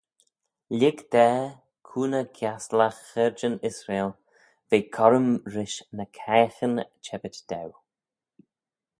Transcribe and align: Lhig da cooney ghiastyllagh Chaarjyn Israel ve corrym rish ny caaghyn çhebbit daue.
Lhig 0.77 0.99
da 1.15 1.25
cooney 1.89 2.23
ghiastyllagh 2.37 2.99
Chaarjyn 3.09 3.55
Israel 3.69 4.11
ve 4.71 4.77
corrym 4.95 5.29
rish 5.57 5.79
ny 5.99 6.05
caaghyn 6.17 6.75
çhebbit 7.05 7.37
daue. 7.53 7.77